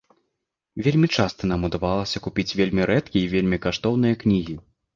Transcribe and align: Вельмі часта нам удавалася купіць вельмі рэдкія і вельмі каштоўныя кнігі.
Вельмі 0.87 1.09
часта 1.17 1.49
нам 1.51 1.67
удавалася 1.69 2.23
купіць 2.29 2.47
вельмі 2.63 2.89
рэдкія 2.93 3.23
і 3.29 3.31
вельмі 3.37 3.63
каштоўныя 3.69 4.21
кнігі. 4.25 4.61